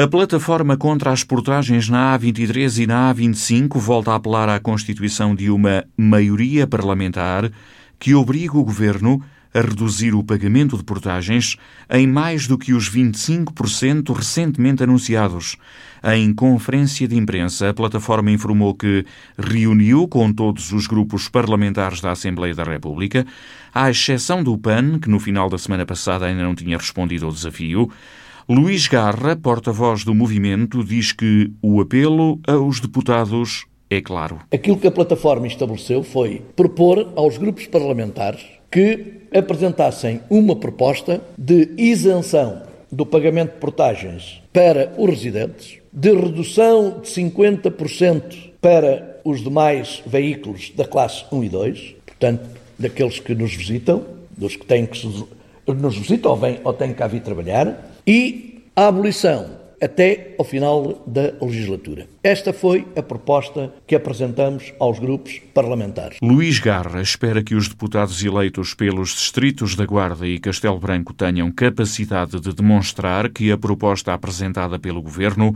A 0.00 0.06
plataforma 0.06 0.76
contra 0.76 1.10
as 1.10 1.24
portagens 1.24 1.88
na 1.88 2.16
A23 2.16 2.84
e 2.84 2.86
na 2.86 3.12
A25 3.12 3.80
volta 3.80 4.12
a 4.12 4.14
apelar 4.14 4.48
à 4.48 4.60
constituição 4.60 5.34
de 5.34 5.50
uma 5.50 5.84
maioria 5.96 6.68
parlamentar 6.68 7.50
que 7.98 8.14
obriga 8.14 8.56
o 8.56 8.62
governo 8.62 9.20
a 9.52 9.60
reduzir 9.60 10.14
o 10.14 10.22
pagamento 10.22 10.76
de 10.76 10.84
portagens 10.84 11.56
em 11.90 12.06
mais 12.06 12.46
do 12.46 12.56
que 12.56 12.72
os 12.72 12.88
25% 12.88 14.14
recentemente 14.14 14.84
anunciados. 14.84 15.56
Em 16.04 16.32
conferência 16.32 17.08
de 17.08 17.16
imprensa, 17.16 17.70
a 17.70 17.74
plataforma 17.74 18.30
informou 18.30 18.76
que 18.76 19.04
reuniu 19.36 20.06
com 20.06 20.32
todos 20.32 20.70
os 20.70 20.86
grupos 20.86 21.28
parlamentares 21.28 22.00
da 22.00 22.12
Assembleia 22.12 22.54
da 22.54 22.62
República, 22.62 23.26
à 23.74 23.90
exceção 23.90 24.44
do 24.44 24.56
PAN, 24.56 25.00
que 25.00 25.10
no 25.10 25.18
final 25.18 25.50
da 25.50 25.58
semana 25.58 25.84
passada 25.84 26.26
ainda 26.26 26.44
não 26.44 26.54
tinha 26.54 26.76
respondido 26.76 27.26
ao 27.26 27.32
desafio. 27.32 27.90
Luís 28.50 28.88
Garra, 28.88 29.36
porta-voz 29.36 30.04
do 30.04 30.14
movimento, 30.14 30.82
diz 30.82 31.12
que 31.12 31.52
o 31.60 31.82
apelo 31.82 32.40
aos 32.46 32.80
deputados 32.80 33.66
é 33.90 34.00
claro. 34.00 34.38
Aquilo 34.50 34.78
que 34.78 34.86
a 34.86 34.90
plataforma 34.90 35.46
estabeleceu 35.46 36.02
foi 36.02 36.40
propor 36.56 37.12
aos 37.14 37.36
grupos 37.36 37.66
parlamentares 37.66 38.40
que 38.70 39.20
apresentassem 39.34 40.22
uma 40.30 40.56
proposta 40.56 41.20
de 41.36 41.74
isenção 41.76 42.62
do 42.90 43.04
pagamento 43.04 43.52
de 43.52 43.58
portagens 43.58 44.42
para 44.50 44.94
os 44.96 45.10
residentes, 45.10 45.78
de 45.92 46.14
redução 46.14 47.00
de 47.02 47.06
50% 47.06 48.52
para 48.62 49.20
os 49.26 49.42
demais 49.42 50.02
veículos 50.06 50.72
da 50.74 50.86
classe 50.86 51.22
1 51.30 51.44
e 51.44 51.48
2, 51.50 51.94
portanto, 52.06 52.48
daqueles 52.78 53.20
que 53.20 53.34
nos 53.34 53.52
visitam, 53.54 54.06
dos 54.34 54.56
que 54.56 54.64
têm 54.64 54.86
que 54.86 55.06
nos 55.66 55.98
visitam 55.98 56.30
ou, 56.30 56.36
vêm, 56.38 56.58
ou 56.64 56.72
têm 56.72 56.94
que 56.94 57.08
vir 57.08 57.20
trabalhar, 57.20 57.97
e 58.08 58.64
a 58.74 58.86
abolição 58.86 59.58
até 59.80 60.34
ao 60.38 60.44
final 60.44 61.04
da 61.06 61.34
legislatura. 61.40 62.08
Esta 62.22 62.52
foi 62.52 62.86
a 62.96 63.02
proposta 63.02 63.72
que 63.86 63.94
apresentamos 63.94 64.72
aos 64.80 64.98
grupos 64.98 65.40
parlamentares. 65.54 66.18
Luís 66.22 66.58
Garra 66.58 67.00
espera 67.02 67.44
que 67.44 67.54
os 67.54 67.68
deputados 67.68 68.24
eleitos 68.24 68.74
pelos 68.74 69.10
distritos 69.10 69.76
da 69.76 69.84
Guarda 69.84 70.26
e 70.26 70.40
Castelo 70.40 70.78
Branco 70.78 71.12
tenham 71.12 71.52
capacidade 71.52 72.40
de 72.40 72.52
demonstrar 72.52 73.28
que 73.28 73.52
a 73.52 73.58
proposta 73.58 74.14
apresentada 74.14 74.78
pelo 74.78 75.02
governo 75.02 75.54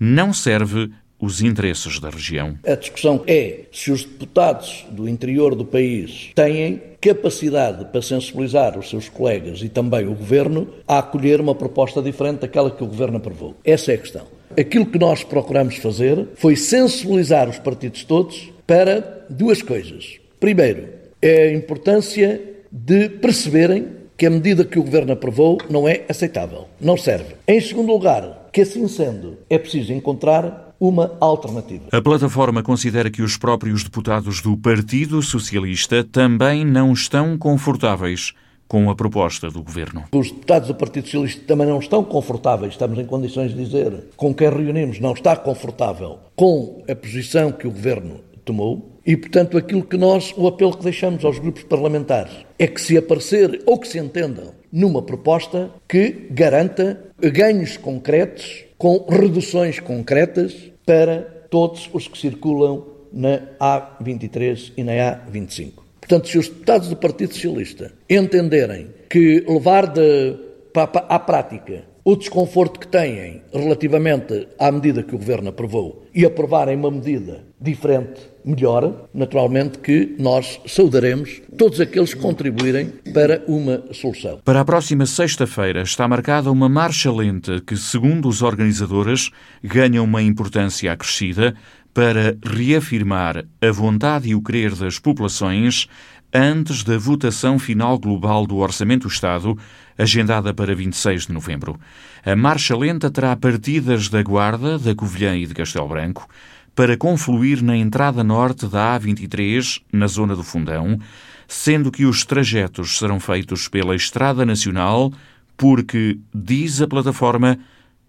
não 0.00 0.32
serve 0.32 0.90
os 1.20 1.42
interesses 1.42 1.98
da 1.98 2.10
região. 2.10 2.58
A 2.66 2.74
discussão 2.74 3.22
é 3.26 3.60
se 3.72 3.90
os 3.90 4.04
deputados 4.04 4.86
do 4.90 5.08
interior 5.08 5.54
do 5.54 5.64
país 5.64 6.30
têm 6.34 6.80
capacidade 7.00 7.86
para 7.86 8.02
sensibilizar 8.02 8.78
os 8.78 8.88
seus 8.88 9.08
colegas 9.08 9.60
e 9.62 9.68
também 9.68 10.06
o 10.06 10.14
governo 10.14 10.68
a 10.86 10.98
acolher 10.98 11.40
uma 11.40 11.54
proposta 11.54 12.02
diferente 12.02 12.40
daquela 12.40 12.70
que 12.70 12.82
o 12.82 12.86
governo 12.86 13.18
aprovou. 13.18 13.56
Essa 13.64 13.92
é 13.92 13.94
a 13.94 13.98
questão. 13.98 14.26
Aquilo 14.58 14.86
que 14.86 14.98
nós 14.98 15.22
procuramos 15.22 15.76
fazer 15.76 16.28
foi 16.34 16.56
sensibilizar 16.56 17.48
os 17.48 17.58
partidos 17.58 18.04
todos 18.04 18.50
para 18.66 19.26
duas 19.28 19.62
coisas. 19.62 20.18
Primeiro, 20.40 20.88
é 21.20 21.48
a 21.48 21.52
importância 21.52 22.40
de 22.70 23.08
perceberem 23.08 23.97
que 24.18 24.26
a 24.26 24.30
medida 24.30 24.64
que 24.64 24.80
o 24.80 24.82
governo 24.82 25.12
aprovou 25.12 25.58
não 25.70 25.88
é 25.88 26.04
aceitável, 26.08 26.66
não 26.80 26.96
serve. 26.96 27.36
Em 27.46 27.60
segundo 27.60 27.92
lugar, 27.92 28.48
que 28.52 28.62
assim 28.62 28.88
sendo, 28.88 29.38
é 29.48 29.56
preciso 29.56 29.92
encontrar 29.92 30.74
uma 30.80 31.16
alternativa. 31.20 31.84
A 31.92 32.02
plataforma 32.02 32.60
considera 32.60 33.12
que 33.12 33.22
os 33.22 33.36
próprios 33.36 33.84
deputados 33.84 34.42
do 34.42 34.56
Partido 34.56 35.22
Socialista 35.22 36.02
também 36.02 36.64
não 36.64 36.92
estão 36.92 37.38
confortáveis 37.38 38.32
com 38.66 38.90
a 38.90 38.96
proposta 38.96 39.50
do 39.50 39.62
governo. 39.62 40.04
Os 40.12 40.32
deputados 40.32 40.66
do 40.66 40.74
Partido 40.74 41.04
Socialista 41.04 41.42
também 41.46 41.68
não 41.68 41.78
estão 41.78 42.02
confortáveis, 42.02 42.72
estamos 42.72 42.98
em 42.98 43.06
condições 43.06 43.54
de 43.54 43.64
dizer, 43.64 44.08
com 44.16 44.34
quem 44.34 44.50
reunimos 44.50 44.98
não 44.98 45.12
está 45.12 45.36
confortável 45.36 46.18
com 46.34 46.82
a 46.90 46.94
posição 46.94 47.52
que 47.52 47.68
o 47.68 47.70
governo 47.70 48.20
tomou. 48.44 48.97
E, 49.08 49.16
portanto, 49.16 49.56
aquilo 49.56 49.82
que 49.82 49.96
nós, 49.96 50.34
o 50.36 50.46
apelo 50.46 50.76
que 50.76 50.84
deixamos 50.84 51.24
aos 51.24 51.38
grupos 51.38 51.62
parlamentares 51.62 52.44
é 52.58 52.66
que 52.66 52.78
se 52.78 52.94
aparecer 52.94 53.62
ou 53.64 53.78
que 53.78 53.88
se 53.88 53.98
entendam 53.98 54.52
numa 54.70 55.00
proposta 55.00 55.70
que 55.88 56.26
garanta 56.30 57.02
ganhos 57.18 57.78
concretos 57.78 58.66
com 58.76 59.06
reduções 59.08 59.80
concretas 59.80 60.54
para 60.84 61.22
todos 61.48 61.88
os 61.94 62.06
que 62.06 62.18
circulam 62.18 62.84
na 63.10 63.40
A23 63.58 64.74
e 64.76 64.84
na 64.84 64.92
A25. 64.92 65.72
Portanto, 66.02 66.28
se 66.28 66.36
os 66.36 66.48
deputados 66.48 66.90
do 66.90 66.96
Partido 66.96 67.32
Socialista 67.32 67.90
entenderem 68.10 68.88
que 69.08 69.42
levar 69.48 69.86
de, 69.86 70.36
para, 70.70 71.06
à 71.08 71.18
prática 71.18 71.82
o 72.04 72.16
desconforto 72.16 72.80
que 72.80 72.86
têm 72.88 73.42
relativamente 73.52 74.48
à 74.58 74.70
medida 74.72 75.02
que 75.02 75.14
o 75.14 75.18
Governo 75.18 75.48
aprovou 75.48 76.06
e 76.14 76.24
aprovarem 76.24 76.76
uma 76.76 76.90
medida 76.90 77.44
diferente, 77.60 78.20
melhor, 78.44 79.08
naturalmente 79.12 79.78
que 79.78 80.14
nós 80.18 80.60
saudaremos 80.66 81.42
todos 81.56 81.80
aqueles 81.80 82.14
que 82.14 82.20
contribuírem 82.20 82.92
para 83.12 83.42
uma 83.46 83.82
solução. 83.92 84.40
Para 84.44 84.60
a 84.60 84.64
próxima 84.64 85.06
sexta-feira 85.06 85.82
está 85.82 86.06
marcada 86.06 86.50
uma 86.50 86.68
marcha 86.68 87.12
lenta 87.12 87.60
que, 87.60 87.76
segundo 87.76 88.28
os 88.28 88.42
organizadores, 88.42 89.30
ganha 89.62 90.02
uma 90.02 90.22
importância 90.22 90.92
acrescida 90.92 91.54
para 91.98 92.38
reafirmar 92.44 93.44
a 93.60 93.72
vontade 93.72 94.28
e 94.28 94.34
o 94.36 94.40
querer 94.40 94.72
das 94.72 95.00
populações 95.00 95.88
antes 96.32 96.84
da 96.84 96.96
votação 96.96 97.58
final 97.58 97.98
global 97.98 98.46
do 98.46 98.58
Orçamento 98.58 99.08
do 99.08 99.12
Estado, 99.12 99.58
agendada 99.98 100.54
para 100.54 100.76
26 100.76 101.26
de 101.26 101.32
novembro. 101.32 101.76
A 102.24 102.36
marcha 102.36 102.76
lenta 102.76 103.10
terá 103.10 103.34
partidas 103.34 104.08
da 104.08 104.22
Guarda, 104.22 104.78
da 104.78 104.94
Covilhã 104.94 105.36
e 105.36 105.44
de 105.44 105.52
Castelo 105.52 105.88
Branco 105.88 106.28
para 106.72 106.96
confluir 106.96 107.64
na 107.64 107.76
entrada 107.76 108.22
norte 108.22 108.68
da 108.68 108.96
A23, 108.96 109.80
na 109.92 110.06
zona 110.06 110.36
do 110.36 110.44
Fundão, 110.44 111.00
sendo 111.48 111.90
que 111.90 112.04
os 112.04 112.24
trajetos 112.24 112.96
serão 112.96 113.18
feitos 113.18 113.66
pela 113.66 113.96
Estrada 113.96 114.46
Nacional, 114.46 115.12
porque, 115.56 116.16
diz 116.32 116.80
a 116.80 116.86
plataforma, 116.86 117.58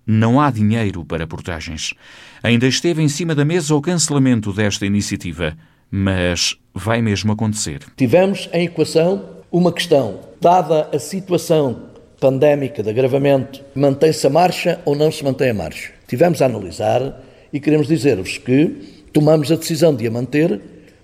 não 0.10 0.42
há 0.42 0.50
dinheiro 0.50 1.06
para 1.06 1.28
portagens. 1.28 1.94
Ainda 2.42 2.66
esteve 2.66 3.04
em 3.04 3.08
cima 3.08 3.36
da 3.36 3.46
mesa 3.46 3.76
o 3.76 3.82
cancelamento 3.82 4.52
desta 4.52 4.84
iniciativa, 4.84 5.56
mas 5.92 6.58
vai 6.74 7.00
mesmo 7.00 7.32
acontecer. 7.32 7.82
Tivemos 7.96 8.50
em 8.52 8.66
equação 8.66 9.24
uma 9.52 9.72
questão. 9.72 10.22
Dada 10.42 10.90
a 10.92 10.98
situação 10.98 11.90
pandémica 12.20 12.82
de 12.82 12.90
agravamento, 12.90 13.62
mantém-se 13.76 14.26
a 14.26 14.32
marcha 14.32 14.82
ou 14.84 14.96
não 14.96 15.12
se 15.12 15.24
mantém 15.24 15.52
a 15.52 15.54
marcha? 15.54 15.92
Tivemos 16.08 16.42
a 16.42 16.48
analisar 16.48 17.22
e 17.54 17.60
queremos 17.60 17.88
dizer-vos 17.88 18.40
que 18.40 19.06
tomamos 19.14 19.52
a 19.52 19.56
decisão 19.56 19.96
de 19.96 20.08
a 20.08 20.12
manter 20.12 20.60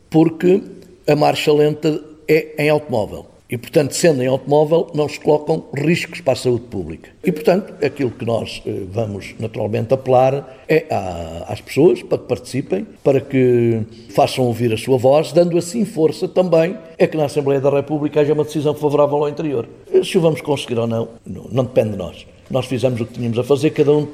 porque 0.09 0.63
a 1.07 1.15
marcha 1.15 1.53
lenta 1.53 2.01
é 2.27 2.65
em 2.65 2.69
automóvel. 2.69 3.34
E, 3.49 3.57
portanto, 3.57 3.93
sendo 3.93 4.23
em 4.23 4.27
automóvel, 4.27 4.87
não 4.95 5.07
se 5.07 5.19
colocam 5.19 5.65
riscos 5.73 6.19
para 6.19 6.33
a 6.33 6.35
saúde 6.35 6.65
pública. 6.65 7.11
E, 7.23 7.31
portanto, 7.31 7.73
aquilo 7.85 8.09
que 8.09 8.25
nós 8.25 8.61
eh, 8.65 8.81
vamos 8.89 9.35
naturalmente 9.39 9.93
apelar 9.93 10.63
é 10.67 10.85
às 11.47 11.61
pessoas 11.61 12.01
para 12.01 12.17
que 12.17 12.23
participem, 12.25 12.87
para 13.03 13.21
que 13.21 13.81
façam 14.09 14.45
ouvir 14.45 14.73
a 14.73 14.77
sua 14.77 14.97
voz, 14.97 15.31
dando 15.31 15.57
assim 15.59 15.85
força 15.85 16.27
também 16.27 16.75
é 16.97 17.05
que 17.05 17.15
na 17.15 17.25
Assembleia 17.25 17.61
da 17.61 17.69
República 17.69 18.21
haja 18.21 18.33
uma 18.33 18.43
decisão 18.43 18.73
favorável 18.73 19.17
ao 19.17 19.29
interior. 19.29 19.67
Se 20.03 20.17
o 20.17 20.21
vamos 20.21 20.41
conseguir 20.41 20.79
ou 20.79 20.87
não, 20.87 21.09
não 21.25 21.63
depende 21.63 21.91
de 21.91 21.97
nós. 21.97 22.25
Nós 22.49 22.65
fizemos 22.65 22.99
o 22.99 23.05
que 23.05 23.13
tínhamos 23.13 23.37
a 23.37 23.43
fazer, 23.43 23.69
cada 23.71 23.91
um 23.91 24.07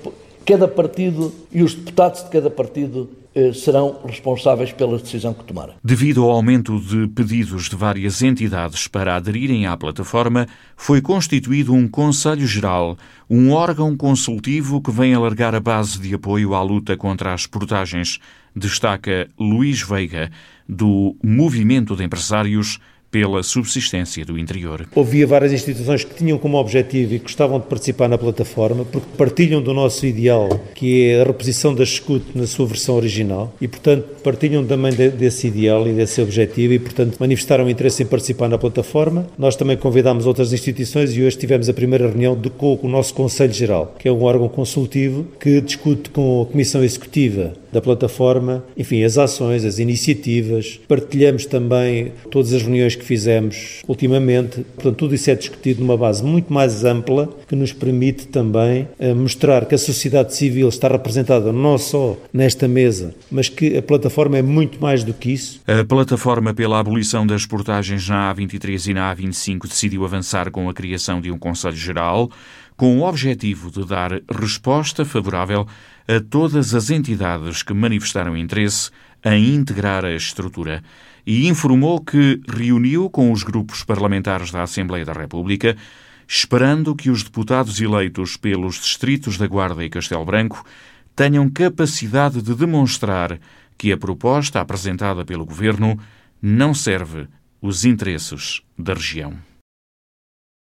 cada 0.46 0.68
partido 0.68 1.34
e 1.52 1.64
os 1.64 1.74
deputados 1.74 2.24
de 2.24 2.30
cada 2.30 2.50
partido 2.50 3.10
eh, 3.34 3.54
serão 3.54 3.98
responsáveis 4.06 4.74
pela 4.74 4.98
decisão 4.98 5.34
que 5.34 5.46
tomarem. 5.46 5.76
Devido 5.82 6.24
ao 6.24 6.32
aumento 6.32 6.78
de 6.82 7.08
pedidos 7.08 7.70
de 7.70 7.76
várias 7.78 8.22
entidades 8.22 8.90
para 8.90 9.16
aderirem 9.16 9.66
à 9.66 9.78
plataforma, 9.78 10.48
foi 10.76 11.02
constituído 11.02 11.74
um 11.74 11.88
Conselho 11.88 12.46
Geral, 12.46 12.98
um 13.30 13.52
órgão 13.52 13.96
consultivo 13.96 14.82
que 14.82 14.92
vem 14.92 15.14
alargar 15.14 15.56
a 15.56 15.62
base 15.62 15.98
de 15.98 16.14
apoio 16.14 16.54
à 16.54 16.62
luta 16.62 16.98
contra 16.98 17.34
as 17.34 17.48
portagens, 17.48 18.20
destaca 18.54 19.30
Luís 19.40 19.82
Veiga, 19.82 20.30
do 20.68 21.16
Movimento 21.24 21.96
de 21.96 22.04
Empresários 22.04 22.80
pela 23.12 23.44
subsistência 23.44 24.24
do 24.24 24.40
interior. 24.40 24.88
Havia 24.96 25.28
várias 25.28 25.52
instituições 25.52 26.04
que 26.06 26.16
tinham 26.16 26.38
como 26.38 26.58
objetivo 26.58 27.14
e 27.14 27.20
gostavam 27.20 27.60
de 27.60 27.66
participar 27.66 28.08
na 28.08 28.18
plataforma 28.18 28.86
porque 28.86 29.08
partilham 29.18 29.62
do 29.62 29.74
nosso 29.74 30.06
ideal, 30.06 30.50
que 30.74 31.10
é 31.10 31.22
a 31.22 31.26
reposição 31.26 31.76
da 31.76 31.84
escute 31.84 32.28
na 32.34 32.48
sua 32.48 32.66
versão 32.66 32.96
original 32.96 33.54
e, 33.60 33.68
portanto, 33.68 34.06
partilham 34.24 34.66
também 34.66 34.94
de, 34.94 35.10
desse 35.10 35.48
ideal 35.48 35.88
e 35.88 35.94
desse 35.94 36.22
objetivo 36.22 36.74
e, 36.74 36.80
portanto, 36.80 37.18
manifestaram 37.20 37.70
interesse 37.70 38.02
em 38.04 38.06
participar 38.06 38.48
na 38.48 38.58
plataforma. 38.58 39.28
Nós 39.38 39.56
também 39.56 39.76
convidámos 39.76 40.26
outras 40.26 40.54
instituições 40.54 41.16
e 41.16 41.22
hoje 41.22 41.38
tivemos 41.38 41.68
a 41.68 41.74
primeira 41.74 42.08
reunião 42.08 42.40
de, 42.40 42.50
com 42.50 42.80
o 42.82 42.88
nosso 42.88 43.14
Conselho 43.14 43.54
Geral, 43.54 43.96
que 44.00 44.08
é 44.08 44.12
um 44.12 44.24
órgão 44.24 44.48
consultivo 44.48 45.28
que 45.40 45.60
discute 45.60 46.10
com 46.10 46.44
a 46.44 46.46
Comissão 46.46 46.84
Executiva 46.84 47.54
da 47.72 47.82
plataforma, 47.82 48.64
enfim, 48.78 49.04
as 49.04 49.18
ações, 49.18 49.66
as 49.66 49.80
iniciativas. 49.80 50.80
Partilhamos 50.88 51.46
também 51.46 52.12
todas 52.30 52.54
as 52.54 52.62
reuniões 52.62 52.96
que 52.96 53.04
fizemos 53.04 53.82
ultimamente. 53.88 54.66
Portanto, 54.76 54.96
tudo 54.96 55.16
isso 55.16 55.30
é 55.30 55.36
discutido 55.36 55.82
numa 55.82 55.98
base 55.98 56.24
muito 56.24 56.52
mais 56.52 56.84
ampla 56.84 57.30
que 57.48 57.56
nos 57.56 57.74
permite 57.74 58.28
também 58.28 58.88
eh, 59.00 59.14
mostrar 59.14 59.66
que 59.66 59.76
a 59.76 59.78
sociedade 59.78 60.36
civil 60.36 60.70
está 60.70 60.88
representada 60.88 61.52
não 61.52 61.78
só 61.78 62.18
nesta 62.34 62.68
mesa, 62.68 63.14
mas 63.30 63.50
que 63.50 63.78
a 63.78 63.82
plataforma 63.82 64.38
é 64.38 64.42
muito 64.42 64.82
mais 64.82 65.04
do 65.04 65.14
que 65.14 65.32
isso. 65.32 65.62
A 65.68 65.84
plataforma 65.84 66.54
pela 66.54 66.80
abolição 66.80 67.26
das 67.26 67.46
portagens 67.46 68.08
na 68.08 68.34
A23 68.34 68.90
e 68.90 68.94
na 68.94 69.16
A25 69.16 69.68
decidiu 69.68 70.06
avançar 70.06 70.52
com 70.52 70.70
a 70.70 70.74
criação 70.74 71.22
de 71.22 71.32
um 71.32 71.38
Conselho 71.38 71.76
Geral 71.76 72.30
com 72.78 72.98
o 72.98 73.04
objetivo 73.04 73.70
de 73.70 73.86
dar 73.86 74.12
resposta 74.28 75.06
favorável 75.06 75.68
a 76.08 76.20
todas 76.20 76.74
as 76.74 76.90
entidades 76.90 77.64
que 77.64 77.74
manifestaram 77.74 78.36
interesse 78.36 78.92
em 79.24 79.54
integrar 79.56 80.04
a 80.04 80.14
estrutura 80.14 80.84
e 81.26 81.48
informou 81.48 82.02
que 82.02 82.42
reuniu 82.48 83.10
com 83.10 83.32
os 83.32 83.44
grupos 83.44 83.84
parlamentares 83.84 84.52
da 84.52 84.64
Assembleia 84.64 85.06
da 85.06 85.14
República, 85.14 85.78
esperando 86.28 86.96
que 86.96 87.10
os 87.10 87.24
deputados 87.24 87.80
eleitos 87.80 88.38
pelos 88.38 88.76
distritos 88.76 89.38
da 89.38 89.48
Guarda 89.48 89.84
e 89.84 89.90
Castelo 89.90 90.26
Branco 90.26 90.66
tenham 91.16 91.50
capacidade 91.50 92.42
de 92.42 92.56
demonstrar 92.56 93.40
que 93.78 93.92
a 93.92 93.98
proposta 93.98 94.60
apresentada 94.60 95.26
pelo 95.26 95.46
governo 95.46 96.00
não 96.42 96.74
serve 96.74 97.28
os 97.62 97.86
interesses 97.86 98.62
da 98.78 98.94
região. 98.94 99.51